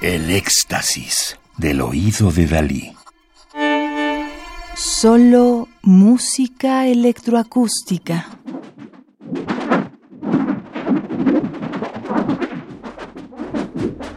[0.00, 2.92] El éxtasis del oído de Dalí.
[4.76, 8.28] Solo música electroacústica.